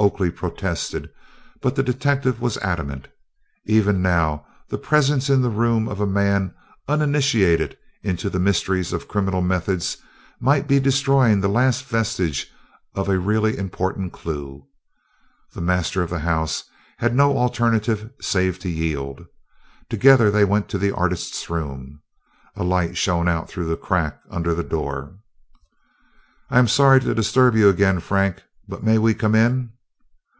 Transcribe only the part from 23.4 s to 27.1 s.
through the crack under the door. "I am sorry